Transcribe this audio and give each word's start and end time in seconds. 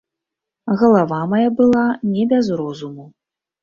Галава 0.79 1.21
мая 1.35 1.49
была 1.61 1.87
не 2.17 2.29
без 2.35 2.55
розуму. 2.61 3.11